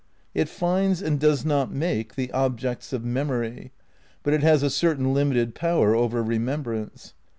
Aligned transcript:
It 0.33 0.49
finds 0.49 1.03
and 1.03 1.19
does 1.19 1.45
not 1.45 1.71
make 1.71 2.15
the 2.15 2.31
objects 2.31 2.91
of 2.91 3.05
memory; 3.05 3.71
but 4.23 4.33
it 4.33 4.41
has 4.41 4.63
a 4.63 4.71
certain 4.71 5.13
limited 5.13 5.53
power 5.53 5.95
over 5.95 6.23
remembrance. 6.23 7.13